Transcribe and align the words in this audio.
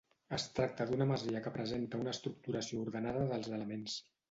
Es 0.35 0.45
tracta 0.59 0.87
d'una 0.91 1.07
masia 1.11 1.41
que 1.43 1.53
presenta 1.59 2.01
una 2.05 2.15
estructuració 2.15 2.83
ordenada 2.87 3.29
dels 3.35 3.55
elements. 3.61 4.03